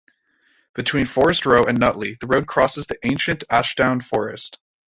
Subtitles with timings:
[0.73, 4.57] Between Forest Row and Nutley the road crosses the ancient Ashdown Forest.